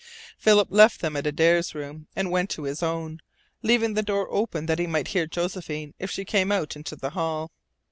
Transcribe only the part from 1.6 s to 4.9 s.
room and went to his own, leaving the door open that he